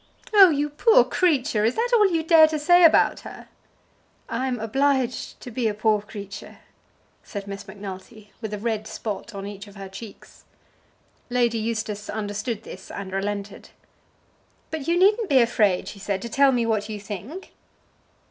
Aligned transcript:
"Oh, 0.33 0.49
you 0.49 0.69
poor 0.71 1.03
creature! 1.03 1.63
Is 1.63 1.75
that 1.75 1.91
all 1.93 2.11
you 2.11 2.23
dare 2.23 2.47
to 2.47 2.57
say 2.57 2.83
about 2.83 3.19
her?" 3.19 3.47
"I'm 4.27 4.59
obliged 4.59 5.39
to 5.41 5.51
be 5.51 5.67
a 5.67 5.75
poor 5.75 6.01
creature," 6.01 6.57
said 7.23 7.45
Miss 7.45 7.67
Macnulty, 7.67 8.31
with 8.41 8.51
a 8.51 8.57
red 8.57 8.87
spot 8.87 9.35
on 9.35 9.45
each 9.45 9.67
of 9.67 9.75
her 9.75 9.87
cheeks. 9.87 10.43
Lady 11.29 11.59
Eustace 11.59 12.09
understood 12.09 12.63
this, 12.63 12.89
and 12.89 13.11
relented. 13.13 13.69
"But 14.71 14.87
you 14.87 14.97
needn't 14.97 15.29
be 15.29 15.37
afraid," 15.39 15.87
she 15.87 15.99
said, 15.99 16.19
"to 16.23 16.29
tell 16.29 16.51
me 16.51 16.65
what 16.65 16.89
you 16.89 16.99
think." 16.99 17.51